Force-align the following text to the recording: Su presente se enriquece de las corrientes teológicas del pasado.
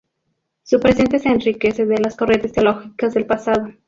Su 0.63 0.79
presente 0.79 1.19
se 1.19 1.29
enriquece 1.29 1.85
de 1.85 1.99
las 1.99 2.17
corrientes 2.17 2.51
teológicas 2.53 3.13
del 3.13 3.27
pasado. 3.27 3.67